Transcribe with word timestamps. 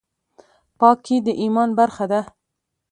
پاکي 0.79 1.17
د 1.25 1.27
ایمان 1.41 1.69
برخه 1.79 2.05
ده 2.11 2.21